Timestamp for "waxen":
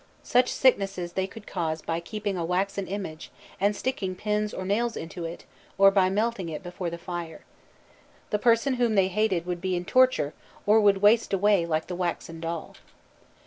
2.43-2.87, 11.93-12.39